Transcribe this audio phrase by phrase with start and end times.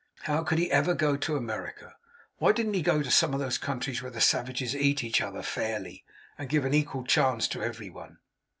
[0.21, 1.95] How could he ever go to America!
[2.39, 5.43] Why didn't he go to some of those countries where the savages eat each other
[5.43, 6.03] fairly,
[6.39, 8.17] and give an equal chance to every one!